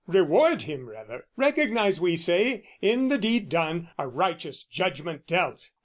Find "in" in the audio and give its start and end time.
2.81-3.09